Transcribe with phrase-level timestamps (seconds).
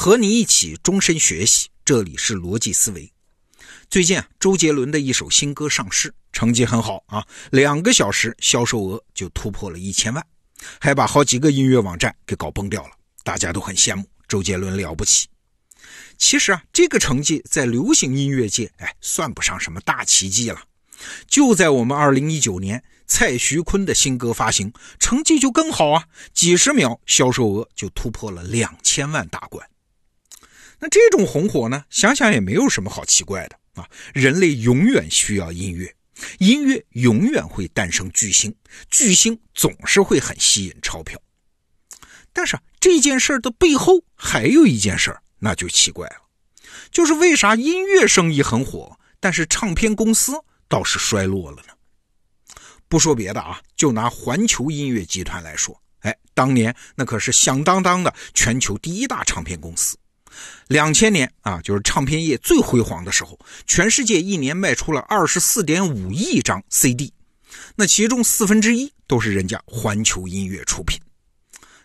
[0.00, 3.12] 和你一起终身学习，这里是逻辑思维。
[3.90, 10.24] 最近啊，周杰伦的一首新歌上市，成绩很好啊，两个小时销售额就突破了一千万，
[10.80, 12.90] 还把好几个音乐网站给搞崩掉了，
[13.24, 15.26] 大家都很羡慕周杰伦了不起。
[16.16, 20.62] 其实啊，这个成绩在流行音乐界，哎，算不上什么大奇迹了。
[21.26, 29.68] 就在我们二零一九年，蔡徐坤的新歌发行，成绩就更好啊，几十秒销售额就突破了两千万大关。
[30.80, 31.84] 那这种红火呢？
[31.90, 33.88] 想想也没有什么好奇怪的啊！
[34.14, 35.94] 人类永远需要音乐，
[36.38, 38.54] 音乐永远会诞生巨星，
[38.90, 41.20] 巨星总是会很吸引钞票。
[42.32, 46.16] 但是这件事的背后还有一件事，那就奇怪了，
[46.92, 50.32] 就是为啥音乐生意很火，但是唱片公司
[50.68, 51.72] 倒是衰落了呢？
[52.88, 59.98] 不说别的啊，就拿环球音乐集团来说，哎，当年那可是响当当的全球第一大唱片公司。
[60.68, 67.12] 两千年啊，就是唱片业最辉煌的时候，全世界一年卖出了二十四点五亿张 CD，
[67.76, 71.00] 那其中四分之一都是人家环球音乐出品。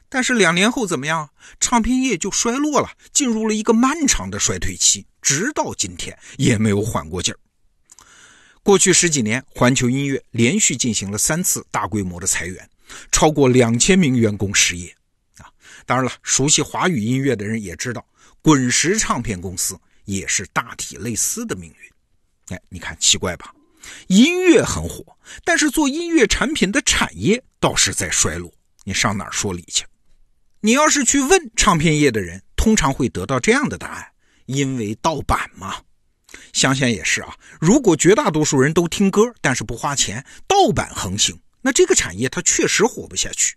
[0.10, 1.30] 但是两年后怎么样？
[1.60, 7.40] 唱片业就衰落了，进入了一个漫长的衰退期，直到今天也没有缓过劲儿。
[8.62, 12.70] 过去十几年，环球音乐连续进行了三次大规模的裁员，
[13.12, 14.96] 超过两千名员工失业。
[15.38, 15.50] 啊，
[15.86, 18.06] 当然了，熟悉华语音乐的人也知道。
[18.44, 23.56] 滚石唱片公司也是大体类似的命运，哎，你看奇怪吧？
[24.08, 28.54] 音乐很火，但是做音乐产品的产业倒是在衰落。
[28.84, 29.86] 你上哪儿说理去？
[30.60, 34.08] 你要是去问唱片业的人，通常会得到这样的答案：
[34.46, 35.82] 因为盗版嘛。
[36.52, 43.56] 想想也是啊，如果绝大多数人都听歌，但是不花钱，盗版横行，那这个产业它确实活不下去。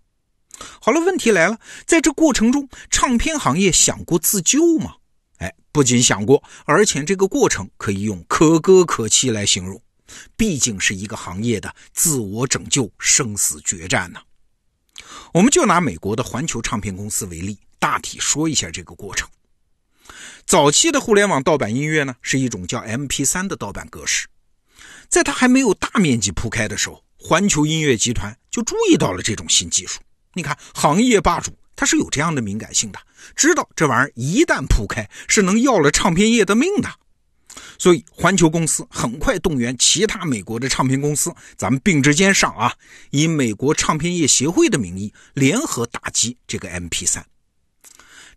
[0.80, 4.94] 好了，问题来了，在这过程中，唱片行业想过自救吗？
[5.38, 9.80] 哎，不仅想过，而且这个过程可以用可歌可泣来形容。
[10.36, 14.20] 毕竟是一个行业的自我拯救、生死决战呢。
[15.34, 19.28] 我们就拿美国的环球唱片公司为例，大体说一下这个过程。
[20.46, 24.28] 早期的互联网盗版音乐呢，是一种叫 MP3 的盗版格式，
[25.08, 30.00] 在它还没有大面积铺开的时候，环球音乐集团就注意到了这种新技术。
[30.36, 32.98] 你看，行业霸主他是有这样的敏感性的，
[33.34, 36.90] 知道这玩意儿一旦铺开是能要了唱片业的命的，
[37.78, 42.74] 所以环球公司很快动员其他美国的唱片公司，咱们并之间上啊，
[43.10, 47.22] 以美国唱片业协会的名义联合打击这个 MP3。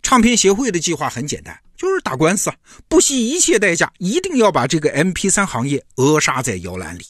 [0.01, 2.49] 唱片协会的计划很简单，就是打官司，
[2.87, 7.05] 不惜一切代价，一定要把这个 MP3 行业扼杀在摇篮里。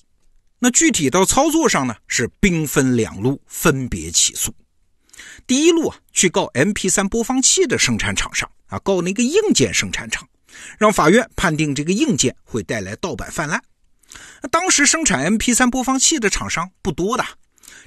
[0.57, 4.51] 那具体到操作上呢，是兵分两路，分别起诉。
[5.49, 10.29] 第一路啊，去告 MP3 播放器的生产厂商啊，告那个硬件生产厂，
[10.77, 13.59] 让法院判定这个硬件会带来盗版泛滥。
[14.51, 17.25] 当时生产 MP3 播放器的厂商不多的，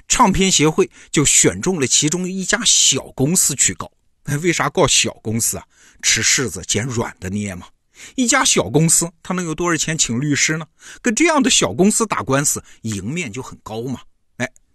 [0.09, 3.89] 唱片协会就选中了其中一家小公司去告。
[4.41, 5.63] 为啥告小公司啊？
[6.01, 7.67] 吃柿子捡软的捏嘛。
[8.15, 10.65] 一家小公司，他能有多少钱请律师呢？
[11.01, 14.01] 跟这样的小公司打官司，赢面就很高嘛。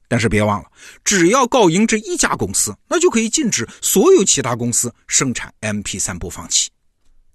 [0.08, 0.70] 但是别忘了，
[1.04, 6.70] 只要告赢这一家公司，那就可以禁止所有其他公司生产 MP3 播放器。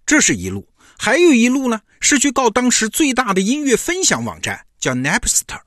[0.06, 0.68] 这是一路，
[0.98, 5.62] 还有一路呢，是去告当时最大的音乐分享网站，叫 Napster。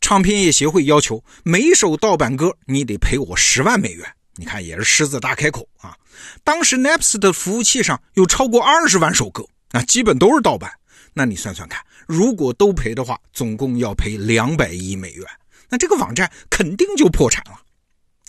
[0.00, 4.06] 唱片业协会要求每首盗版歌你得赔我十万美元。
[4.36, 5.96] 你看，也是狮子大开口啊！
[6.44, 9.42] 当时 Napster 的服务器上有超过二十万首歌，
[9.72, 10.70] 那基本都是盗版。
[11.14, 15.26] 那你算算看，如果都赔的话，总共要赔两百亿美元。
[15.68, 17.60] 那这个网站肯定就破产了。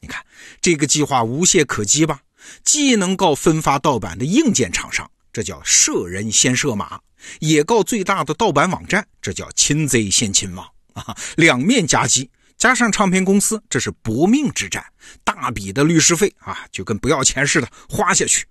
[0.02, 0.24] 你看
[0.62, 2.22] 这个计划无懈可击吧？
[2.64, 7.00] 既能告分发盗版的硬件厂商，这叫射人先射马；
[7.40, 11.18] 也告最大的盗版网站，这叫擒贼先擒王啊！
[11.36, 14.86] 两面夹击，加上唱片公司，这是搏命之战，
[15.24, 18.46] 大笔的律师费啊，就跟不要钱似的花下去。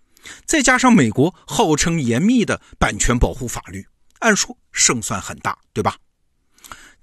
[0.44, 3.86] 再加上美国号称严密的版权保护法律，
[4.18, 5.96] 按说胜算很大，对吧？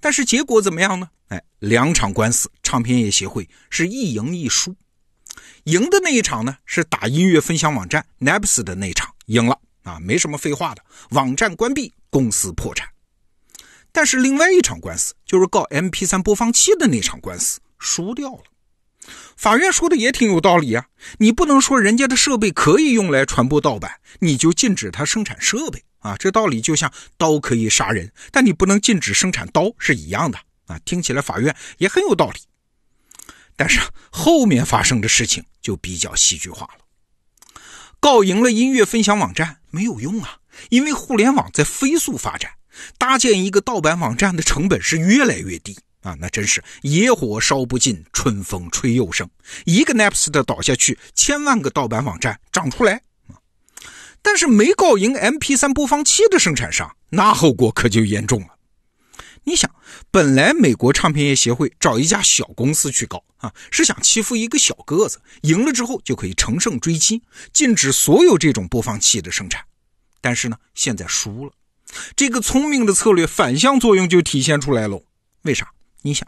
[0.04, 1.08] 但是结果怎么样呢？
[1.28, 4.76] 哎，两场官司，唱片业协会是一赢一输。
[5.62, 12.86] 赢的那一场呢，是打音乐分享网站 Napster 的那场，赢了啊，没什么废话的，网站关闭，公司破产。
[13.92, 18.42] 但是另外一场官司，就是告 MP3 播放器的那场官司，输掉了。
[19.38, 25.82] 法院说的也挺有道理啊，你不能说人家的设备可以用来传播盗版，你就禁止他生产设备。
[26.04, 30.78] 啊，这道理就像刀可以杀人，但你不能禁止生产刀是一样的啊。
[30.84, 32.40] 听起来法院也很有道理，
[33.56, 33.80] 但是
[34.10, 36.84] 后面发生的事情就比较戏剧化了。
[38.00, 40.36] 告赢了音乐分享网站没有用啊，
[40.68, 42.52] 因为互联网在飞速发展，
[42.98, 49.26] 搭建一个盗版网站的成本是越来越低啊，那真是野火烧不尽，春风吹又生。
[49.64, 53.00] 一个 Napster 倒下去，千万个盗版网站长出来。
[54.24, 58.48] 但是没告赢 MP3 播放器的生产商，那后果可就严重了。
[59.44, 59.70] 你想，
[60.10, 67.22] 本来美国唱片业协会找一家小公司去告啊，是想欺负一个小个子，赢了之后就可以乘胜追击，
[67.52, 69.62] 禁止所有这种播放器的生产。
[70.22, 71.52] 但是呢，现在输了，
[72.16, 75.04] 这个聪明的策略反向作用就体现出来喽。
[75.42, 75.70] 为啥？
[76.00, 76.26] 你想，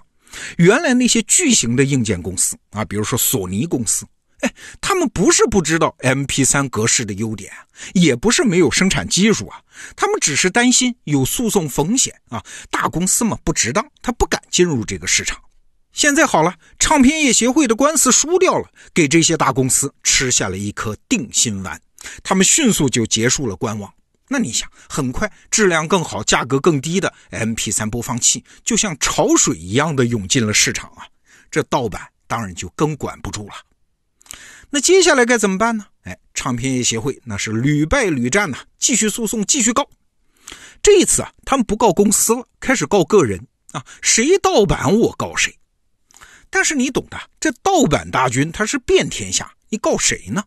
[0.59, 4.07] 原来那些巨型的硬件公司啊，比如说索尼公司。
[4.41, 7.53] 哎，他们不是不知道 MP3 格式的优点，
[7.95, 9.63] 也不是没有生产技术啊，
[9.97, 12.45] 他们只是担心有诉讼风险啊。
[12.71, 15.41] 大公司嘛不值当，他不敢进入这个市场。
[15.93, 21.81] 现在好了，唱片业协会的官司输掉了，给这些大公司吃下了一颗定心丸，
[22.23, 23.91] 他们迅速就结束了观望。
[24.29, 31.07] 那你想，很快质量更好、价格更低的 MP3 播放器就像潮水一样的涌进了市场啊，
[31.51, 33.55] 这盗版当然就更管不住了。
[34.71, 35.87] 那接下来该怎么办呢？
[36.03, 39.89] 哎，唱片业协会那是屡败屡战呐，继续诉讼，继续告。
[40.83, 45.57] 这一次啊，他们不告公司了，开始告个人啊，谁盗版我告谁。
[46.51, 50.45] 但是你懂的，这盗版大军他是遍天下，你告谁呢？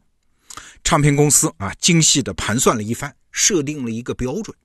[0.84, 4.56] 唱片公司啊，精细的盘算了一番，设定了一个标准，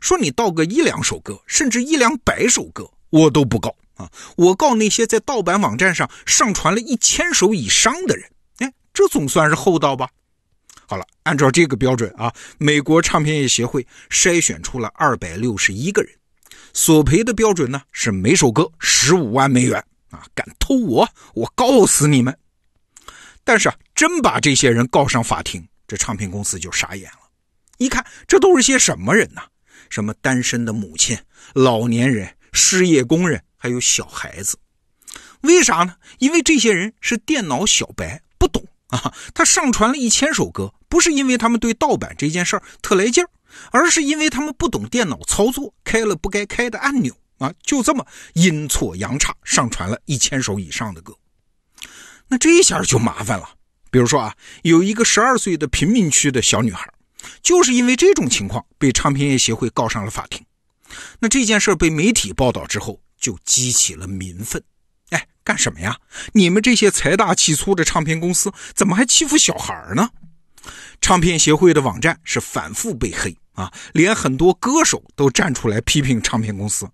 [0.00, 8.31] 说你盗个一两首歌，甚至一两百首歌，我都不告啊，我告那些在盗版网站上上传了一千首以上的人。
[8.92, 10.08] 这总算是厚道吧？
[10.86, 16.12] 好了，按照这个标准啊，美国唱片业协会筛选出了二百六十一个人，
[16.74, 20.22] 索赔的标准呢是每首歌十五万美元啊！
[20.34, 22.36] 敢偷我，我告死你们！
[23.44, 27.18] 但是啊，真把这些人告上法庭，这唱片公司就傻眼了。
[27.78, 29.40] 一看，这都是些什么人呢？
[29.88, 31.18] 什么单身的母亲、
[31.54, 34.58] 老年人、失业工人，还有小孩子。
[35.40, 35.96] 为啥呢？
[36.18, 38.22] 因为这些人是电脑小白，
[38.92, 43.30] 啊，他上传了一千首歌，不是因为他们对盗版这件事儿特来劲儿，
[43.70, 51.16] 而是因为他们不懂电脑操作，开了不该开的按钮啊，就这么阴错阳差上传了一千首以上的歌。
[52.28, 53.56] 那这一下就麻烦了。
[53.90, 56.92] 比如说啊，有一个十二岁的贫民区的小女孩，
[57.42, 60.44] 就是因为这种情况被唱片业协会告上了法庭。
[61.20, 64.62] 那这件事被媒体报道之后，就激起了民愤。
[65.12, 65.98] 哎干什么呀？
[66.32, 70.10] 你们这些财大气粗的唱片公司，怎么还欺负小孩呢？
[71.00, 76.88] 唱片协会的网站是反复被黑啊，连很多歌手都站出来批评唱片公司，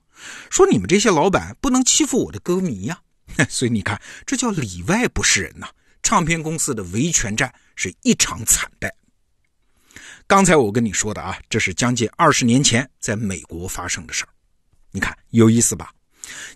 [0.51, 2.99] 说你们这些老板不能欺负我的歌迷呀。
[3.49, 5.69] 所以你看，这叫里外不是人呐。
[6.03, 8.91] 唱片公司的维权战是一场惨败。
[10.27, 14.29] 刚才我跟你说的啊，这是将近二十年前在美国发生的事儿，
[14.91, 15.93] 你看有意思吧？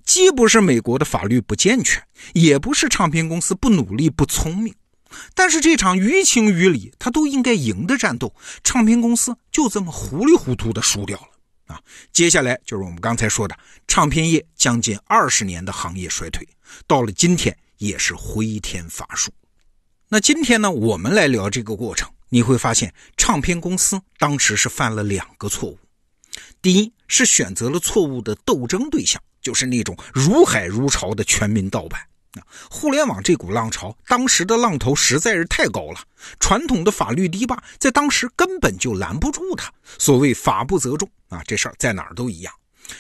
[0.04, 2.02] 既不是美国的法律不健全，
[2.34, 4.74] 也不是唱片公司不努力不聪明，
[5.34, 8.34] 但是这场于情于理他都应该赢的战斗，
[8.64, 11.80] 唱片公司就这么糊里糊涂的输掉了啊！
[12.12, 16.46] 接下来就是我们刚才说的唱片业将近二十年的行业衰退，
[16.86, 19.30] 到了今天也是回天乏术。
[20.08, 25.78] 那今天呢，我们来聊这个过程，你会发现唱片公司当时是犯了两个错误，
[26.60, 29.22] 第一是选择了错误的斗争对象。
[29.42, 32.00] 就是那种如海如潮的全民盗版
[32.34, 32.40] 啊！
[32.70, 36.00] 互联网这股浪潮，当时的浪头实在是太高了，
[36.40, 39.70] 传统的法律堤坝在当时根本就拦不住它。
[39.98, 42.54] 所谓法不责众啊，这事儿在哪儿都一样。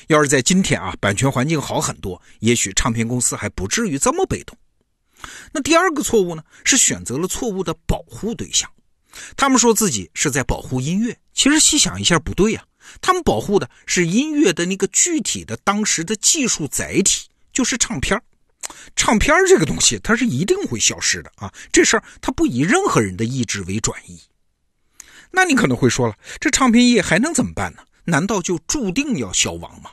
[0.08, 4.56] 要是在今天啊，版权环境好很多，也许唱片公司还不至于这么被动。
[5.52, 8.68] 那第二个错误呢，是选择了错误的保护对象。
[9.36, 12.64] 他们说自己是在保护音乐，其实细想一下不对呀。
[13.00, 18.20] 他们保护的是音乐的那个具体的当时的技术载体，就是唱片
[18.94, 21.52] 唱片这个东西，它是一定会消失的啊！
[21.72, 24.20] 这事儿它不以任何人的意志为转移。
[25.30, 27.82] 那你可能会说了，这唱片业还能怎么办呢？
[28.04, 29.90] 难道就注定要消亡吗？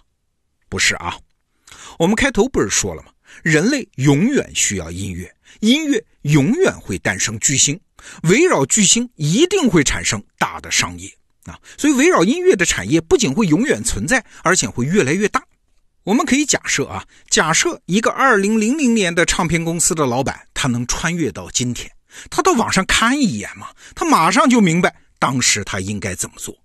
[0.67, 1.17] 不是啊！
[1.97, 3.11] 我们开头不是说了吗？
[3.43, 7.79] 人类永远需要音乐，音乐永远会诞生巨星，
[8.23, 11.11] 围绕巨星一定会产生大的商业。
[11.49, 15.43] 啊，所以围绕音乐的产业不仅会永远存在，而且会越来越大。
[16.03, 21.91] 我们可以假设啊，假设一个二零零零年的唱片公司的老板，他能穿越到今天，
[22.29, 26.55] 他到网上看一眼嘛，他马上就明白当时他应该怎么做。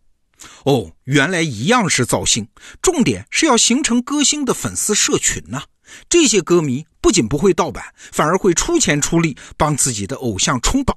[0.65, 2.47] 哦，原来一样是造星，
[2.81, 5.65] 重点是要形成歌星的粉丝社群呐。
[6.09, 10.97] 这些歌迷不仅不会盗版，反而会出钱出力帮自己的偶像冲榜。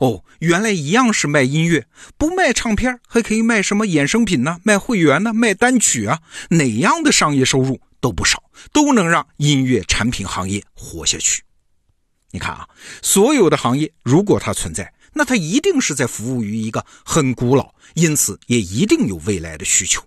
[0.00, 1.86] 哦，原来一样是卖音乐，
[2.16, 4.58] 不卖唱片还可以卖什么衍生品呢？
[4.64, 5.32] 卖会员呢？
[5.32, 6.20] 卖单曲啊？
[6.50, 11.42] 哪样的商业收入都不少，都能让音乐产品行业活下去。
[12.30, 12.68] 你看啊，
[13.02, 20.02] 所有的行业如果它存在，那它一定是在服务于一个很古老，因此也一定有未来的需求。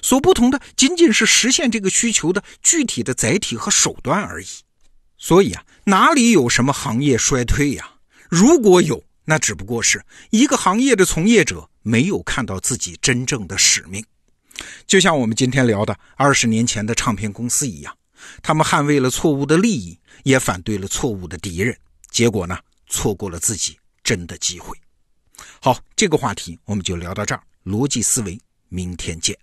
[0.00, 4.46] 所不同的仅仅是实现这个需求的具体的载体和手段而已。
[5.18, 7.90] 所以啊，哪里有什么行业衰退呀？
[8.28, 14.02] 如果有，那只不过是一个行业的从业者没有看到自己真正的使命。
[14.86, 17.94] 就像我们今天聊的二十年前的唱片公司一样，
[18.42, 21.76] 他们捍卫了错误的利益，也反对了错误的敌人，
[22.10, 24.74] 结果呢，错过了自己真的机会。
[25.60, 27.42] 好，这个话题我们就聊到这儿。
[27.64, 29.36] 逻辑思维，明天见。